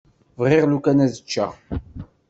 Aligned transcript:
Bɣiɣ 0.39 0.63
lukan 0.67 1.03
ad 1.05 1.13
ččeɣ. 1.23 1.51